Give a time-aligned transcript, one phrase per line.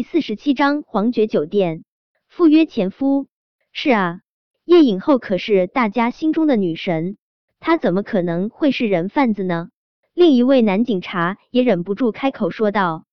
[0.00, 1.84] 第四十七章皇爵酒店
[2.26, 3.26] 赴约前夫。
[3.70, 4.20] 是啊，
[4.64, 7.18] 叶影后可是大家心中的女神，
[7.58, 9.68] 她怎么可能会是人贩子呢？
[10.14, 13.04] 另一位男警察也忍不住开口说道。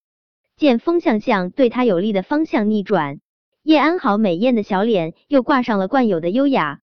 [0.56, 3.20] 见风向向对他有利的方向逆转，
[3.62, 6.80] 叶安好美艳的小脸又挂上了惯有的优雅。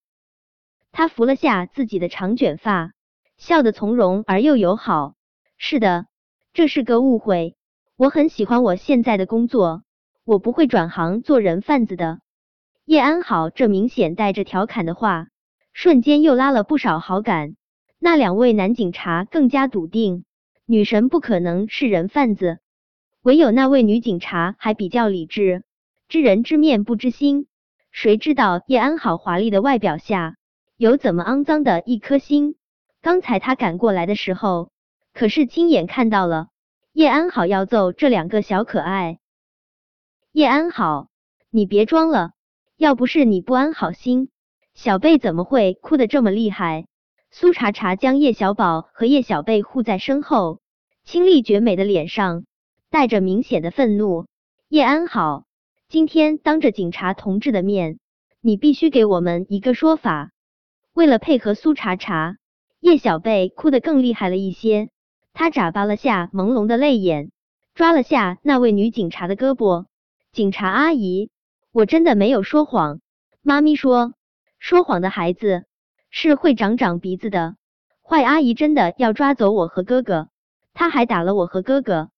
[0.91, 2.91] 他扶了下自己的长卷发，
[3.37, 5.15] 笑得从容而又友好。
[5.57, 6.05] 是的，
[6.53, 7.55] 这是个误会。
[7.97, 9.81] 我很喜欢我现在的工作，
[10.25, 12.19] 我不会转行做人贩子的。
[12.83, 15.27] 叶安好这明显带着调侃的话，
[15.71, 17.55] 瞬间又拉了不少好感。
[17.99, 20.25] 那两位男警察更加笃定，
[20.65, 22.57] 女神不可能是人贩子。
[23.21, 25.63] 唯有那位女警察还比较理智，
[26.07, 27.47] 知人知面不知心。
[27.91, 30.35] 谁知道叶安好华丽的外表下
[30.75, 32.55] 有怎么肮脏的一颗心？
[33.01, 34.71] 刚才他赶过来的时候，
[35.13, 36.47] 可是亲眼看到了
[36.93, 39.19] 叶安好要揍这两个小可爱。
[40.35, 41.07] 叶安好，
[41.49, 42.31] 你别装了，
[42.75, 44.27] 要不是你不安好心，
[44.73, 46.87] 小贝怎么会哭得这么厉害？
[47.31, 50.59] 苏茶茶将叶小宝和叶小贝护在身后，
[51.05, 52.43] 清丽绝美的脸上。
[52.89, 54.25] 带着明显的愤怒，
[54.67, 55.45] 叶安好，
[55.87, 57.99] 今天当着警察同志的面，
[58.41, 60.31] 你必须给我们一个说法。
[60.93, 62.35] 为了配合苏茶茶，
[62.81, 64.89] 叶小贝哭得更厉害了一些，
[65.31, 67.31] 他眨巴了下朦胧的泪眼，
[67.73, 69.85] 抓了下那位女警察的胳膊。
[70.35, 71.29] 警察阿姨，
[71.71, 72.99] 我真的没有说谎。
[73.41, 74.15] 妈咪说，
[74.59, 75.63] 说谎的孩子
[76.09, 77.55] 是会长长鼻子的。
[78.01, 80.27] 坏阿姨真的要抓走我和哥哥，
[80.73, 82.09] 她还打了我和哥哥。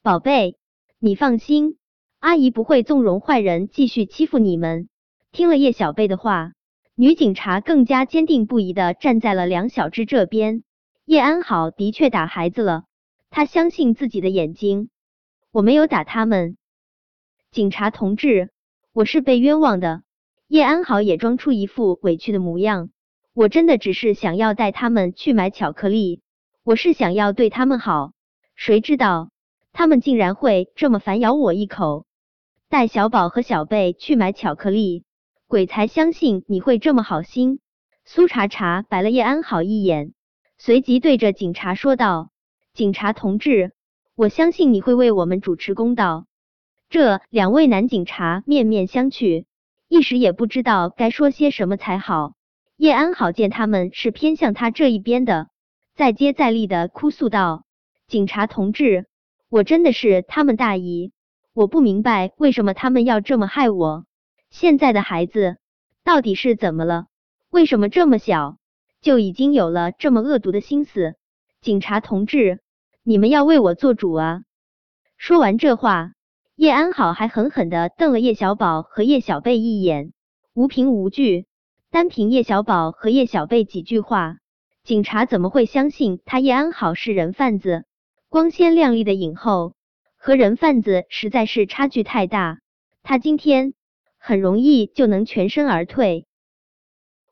[0.00, 0.56] 宝贝，
[0.98, 1.76] 你放心，
[2.20, 4.88] 阿姨不会纵容坏人继续欺负你们。
[5.30, 6.52] 听了叶小贝的话，
[6.94, 10.62] 女警察更加坚定不移的站在了梁小芝这边。
[11.04, 12.84] 叶安好的确打孩子了，
[13.28, 14.88] 她相信自己的眼睛。
[15.50, 16.56] 我没有打他们，
[17.52, 18.48] 警察同志，
[18.94, 20.04] 我是被冤枉的。
[20.48, 22.88] 叶安好也装出一副委屈的模样。
[23.34, 26.22] 我真的只是想要带他们去买巧克力，
[26.64, 28.12] 我是想要对他们好，
[28.56, 29.28] 谁知道。
[29.74, 32.06] 他们竟然会这么反咬我一口，
[32.70, 35.04] 带小宝和小贝去买巧克力，
[35.46, 37.60] 鬼才相信你会这么好心。
[38.06, 40.14] 苏茶茶白了叶安好一眼，
[40.56, 42.30] 随即对着警察说道
[42.72, 43.72] ：“警察同志，
[44.14, 46.24] 我相信你会为我们主持公道。”
[46.92, 49.46] 这两位男警察面面相觑，
[49.88, 52.34] 一时也不知道该说些什么才好。
[52.76, 55.48] 叶安好见他们是偏向他这一边的，
[55.94, 57.64] 再接再厉的哭诉道
[58.08, 59.06] ：“警察同志。”
[59.48, 61.12] 我真的是他们大姨，
[61.54, 64.04] 我不明白为什么他们要这么害我。
[64.50, 65.56] 现在的孩子
[66.04, 67.06] 到底是怎么了？
[67.48, 68.58] 为什么这么小
[69.00, 71.14] 就已经有了这么恶毒的心思？
[71.62, 72.60] 警察同志，
[73.02, 74.42] 你们要为我做主啊！
[75.16, 76.12] 说完这话，
[76.62, 80.12] 叶安好还狠狠的瞪了叶小宝和叶小贝一眼，
[80.54, 81.46] 无凭无据，
[81.90, 84.36] 单凭叶小宝和叶小贝几句话，
[84.84, 87.84] 警察怎么会相信他叶安好是人贩子？
[88.28, 89.74] 光鲜亮丽的影后
[90.16, 92.60] 和人贩子实在是差距太大，
[93.02, 93.74] 他今天
[94.16, 96.28] 很容易就能全身而退。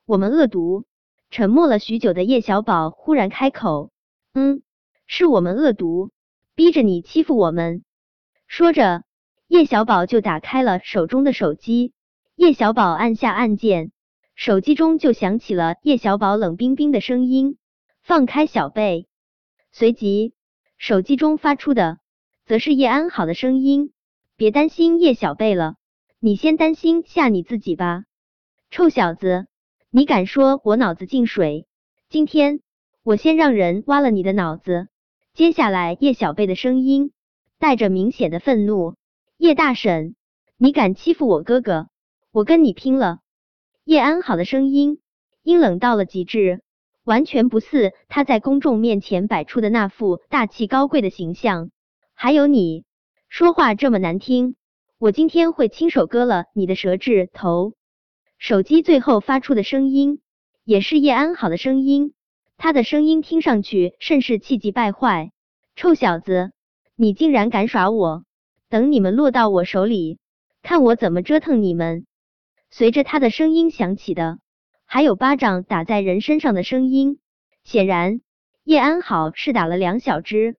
[0.07, 0.87] 我们恶毒。
[1.31, 3.93] 沉默了许久的叶小宝忽然开口
[4.35, 4.63] ：“嗯，
[5.07, 6.11] 是我们恶毒，
[6.57, 7.85] 逼着你欺负我们。”
[8.49, 9.05] 说着，
[9.51, 11.93] 叶小宝就打开了手中的手机。
[12.37, 13.91] 叶小宝按下按键，
[14.37, 17.59] 手机中就响起了叶小宝冷冰冰的声音
[18.01, 19.09] ：“放开小贝。”
[19.73, 20.35] 随即。
[20.79, 21.99] 手机中发出的，
[22.47, 23.91] 则是叶安好的声音。
[24.37, 25.75] 别担心叶小贝了，
[26.21, 28.05] 你先担心下你自己吧。
[28.71, 29.49] 臭小子，
[29.91, 31.67] 你敢说我脑子进水？
[32.09, 32.61] 今天
[33.03, 34.87] 我先让人挖了你的脑子。
[35.35, 37.11] 接下来，叶小贝的声音
[37.59, 38.95] 带着明显的愤怒。
[39.41, 40.17] 叶大婶，
[40.59, 41.89] 你敢欺负我哥哥，
[42.31, 43.21] 我跟你拼了！
[43.85, 45.01] 叶安好的声音
[45.43, 46.61] 阴冷到了极致。
[47.05, 51.71] 完全不似他在公众面前摆出的那副大气高贵的形象。
[52.13, 52.85] 还有你
[53.31, 54.57] 说话这么难听，
[54.99, 57.73] 我今天会亲手割了你的舌质头。
[58.37, 60.21] 手机最后发出的声音
[60.65, 62.13] 也是叶安好的声音，
[62.59, 65.33] 他的声音听上去甚是气急败坏。
[65.77, 66.53] 臭小子，
[66.95, 68.27] 你竟然敢耍我！
[68.71, 70.21] 等你们落到我手里，
[70.63, 72.07] 看我怎么折腾你们！
[72.71, 74.39] 随着他的声音响起的。
[74.87, 77.19] 还有巴掌打在人身上的声音，
[77.65, 78.21] 显然
[78.63, 80.57] 叶安好是打了两小只。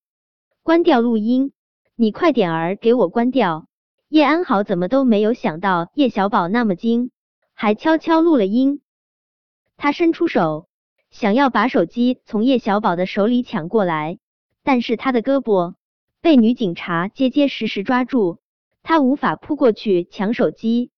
[0.61, 1.53] 关掉录音，
[1.95, 3.65] 你快点儿给我关掉！
[4.09, 7.11] 叶安好怎么都没有想到叶小宝那么精，
[7.53, 8.81] 还悄悄录了音。
[9.77, 10.67] 他伸出手，
[11.11, 14.19] 想要把手机从叶小宝的手里抢过来，
[14.63, 15.75] 但是他的胳膊
[16.21, 18.37] 被女警察结结实实抓住，
[18.83, 20.91] 他无法扑过去抢手机，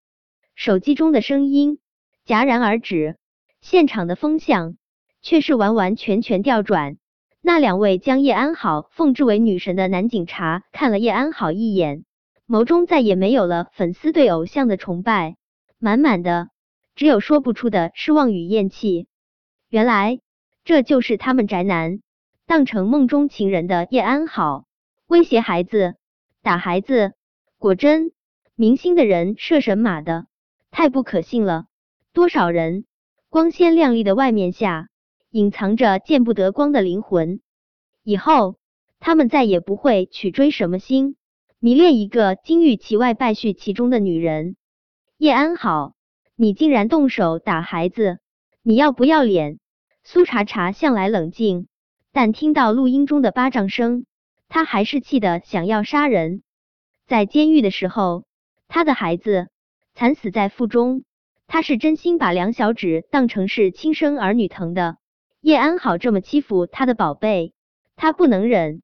[0.57, 1.79] 手机中的声音
[2.27, 3.17] 戛然而止，
[3.61, 4.77] 现场的风向
[5.21, 6.97] 却是完完全全调转。
[7.41, 12.05] 那两位将叶安好奉之为女神的男警察看了叶安好一眼，
[12.49, 15.37] 眸中再也没有了粉丝对偶像的崇拜，
[15.79, 16.49] 满满的
[16.95, 19.07] 只有说不出的失望与厌弃。
[19.69, 20.21] 原来
[20.65, 22.01] 这就是他们宅男
[22.47, 24.65] 当成梦中情人的叶安好，
[25.12, 25.97] 威胁孩子，
[26.41, 27.12] 打孩子。
[27.59, 28.12] 果真，
[28.55, 30.25] 明星的人设神马的
[30.70, 31.67] 太不可信了。
[32.14, 32.87] 多少人
[33.29, 34.88] 光鲜亮丽的外面下，
[35.29, 37.43] 隐藏着见不得光的灵魂。
[38.03, 38.56] 以后
[39.00, 41.17] 他们再也不会去追什么星，
[41.59, 44.56] 迷恋一个金玉其外败絮其中的女人。
[45.19, 45.93] 叶安好，
[46.37, 48.19] 你竟然动手打孩子，
[48.62, 49.59] 你要不要脸？
[50.05, 51.67] 苏茶茶向来冷静，
[52.12, 54.06] 但听到录音中的巴掌声，
[54.52, 56.43] 他还是气得想要杀人。
[57.06, 58.25] 在监狱的时候，
[58.69, 59.49] 他的孩子
[59.94, 61.04] 惨死在腹中，
[61.46, 64.99] 他是真心把梁小芷当成是亲生儿女疼的。
[65.40, 67.54] 叶安好这么欺负他的宝贝，
[67.96, 68.82] 他不能忍，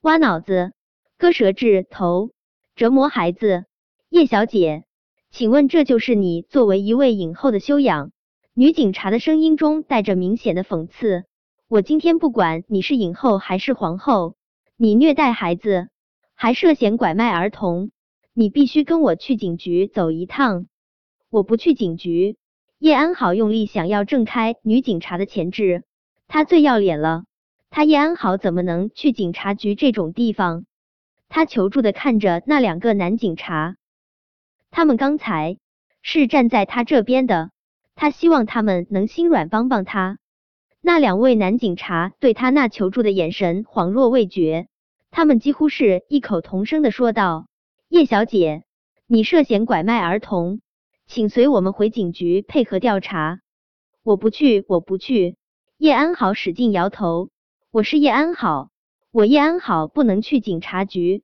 [0.00, 0.74] 挖脑子、
[1.18, 2.30] 割舌质头、
[2.76, 3.64] 折磨孩子。
[4.10, 4.84] 叶小姐，
[5.32, 8.12] 请问这就是你作为一位影后的修养？
[8.54, 11.24] 女警察的声音中带着明显的讽刺。
[11.66, 14.36] 我今天不管你是影后还是皇后，
[14.82, 15.90] 你虐待孩子。
[16.34, 17.90] 还涉嫌拐卖儿童，
[18.32, 20.68] 你必须跟我去警局走一趟。
[21.28, 22.38] 我不去警局。
[22.78, 25.84] 叶安好用力想要挣开女警察的钳制，
[26.28, 27.24] 他最要脸了。
[27.68, 30.64] 他叶安好怎么能去警察局这种地方？
[31.28, 33.76] 他求助的看着那两个男警察，
[34.70, 35.58] 他们刚才
[36.00, 37.50] 是站在他这边的，
[37.96, 40.16] 他希望他们能心软帮帮他。
[40.80, 44.68] 那两位男警察对他那求助的眼神恍若未觉。
[45.10, 47.48] 他们几乎是异口同声的说道
[47.88, 48.64] ：“叶小姐，
[49.06, 50.60] 你涉嫌拐卖儿童，
[51.06, 53.40] 请随我们回警局配合调查。”
[54.02, 55.36] 我不去，我不去。
[55.76, 57.30] 叶安好使劲摇头
[57.70, 58.70] ：“我是叶安好，
[59.10, 61.22] 我叶安好不能去警察局。”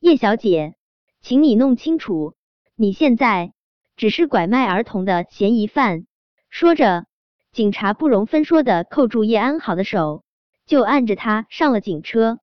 [0.00, 0.74] 叶小姐，
[1.22, 2.34] 请你弄清楚，
[2.76, 3.52] 你现在
[3.96, 6.06] 只是拐卖儿童的嫌疑犯。
[6.50, 7.06] 说着，
[7.52, 10.22] 警察不容分说的扣住叶安好的手，
[10.66, 12.38] 就按着他上了警车。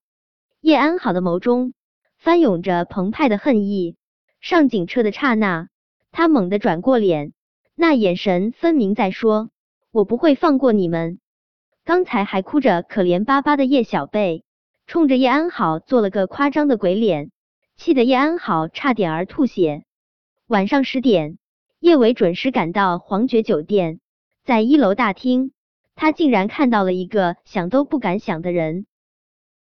[0.61, 1.73] 叶安好的眸中
[2.19, 3.95] 翻涌着澎湃的恨意。
[4.39, 5.69] 上警车的刹那，
[6.11, 7.33] 他猛地转过脸，
[7.73, 9.49] 那眼神分明在说
[9.91, 11.19] ：“我不会放过你们。”
[11.83, 14.43] 刚才还哭着可怜巴巴的叶小贝，
[14.85, 17.31] 冲着叶安好做了个夸张的鬼脸，
[17.75, 19.83] 气得叶安好差点儿吐血。
[20.45, 21.39] 晚上十点，
[21.79, 23.99] 叶伟准时赶到皇爵酒店，
[24.43, 25.53] 在一楼大厅，
[25.95, 28.85] 他竟然看到了一个想都不敢想的人。